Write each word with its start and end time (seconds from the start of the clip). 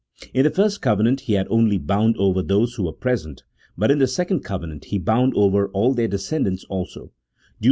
In 0.33 0.45
the 0.45 0.49
first 0.49 0.81
covenant 0.81 1.19
he 1.19 1.33
had 1.33 1.45
only 1.51 1.77
bound 1.77 2.17
over 2.17 2.41
those 2.41 2.73
who 2.73 2.85
were 2.85 2.91
present, 2.91 3.43
but 3.77 3.91
in 3.91 3.99
the 3.99 4.07
second 4.07 4.39
covenant 4.39 4.85
he 4.85 4.97
bound 4.97 5.33
over 5.35 5.67
all 5.73 5.93
their 5.93 6.07
descendants 6.07 6.63
also 6.69 7.01
(Deut. 7.11 7.11